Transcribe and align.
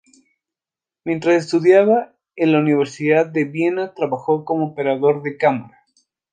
Mientras 1.05 1.35
estudiaba 1.45 2.15
en 2.35 2.51
la 2.53 2.57
Universidad 2.57 3.27
de 3.27 3.45
Viena 3.45 3.93
trabajó 3.93 4.45
como 4.45 4.65
operador 4.71 5.21
de 5.21 5.37
cámara. 5.37 5.77